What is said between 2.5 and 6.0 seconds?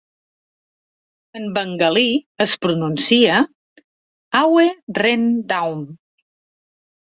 pronuncia "Awe-Reen-Daum".